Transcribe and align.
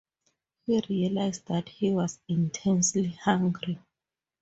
He 0.65 0.81
realised 0.89 1.45
that 1.45 1.69
he 1.69 1.91
was 1.91 2.17
intensely 2.27 3.09
hungry. 3.23 3.77